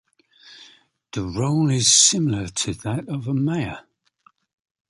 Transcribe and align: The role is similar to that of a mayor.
The 1.11 1.21
role 1.21 1.69
is 1.69 1.93
similar 1.93 2.47
to 2.47 2.73
that 2.73 3.07
of 3.07 3.27
a 3.27 3.35
mayor. 3.35 3.81